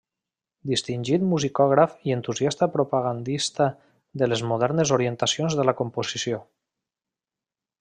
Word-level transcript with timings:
Distingit 0.69 1.25
musicògraf 1.33 1.93
i 2.11 2.15
entusiasta 2.15 2.69
propagandista 2.77 3.69
de 4.23 4.31
les 4.31 4.43
modernes 4.53 4.95
orientacions 4.97 5.59
de 5.61 5.69
la 5.71 5.77
composició. 5.83 6.43